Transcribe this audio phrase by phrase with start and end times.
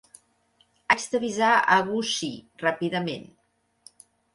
[0.93, 3.33] Haig d'avisar a Gussie ràpidament.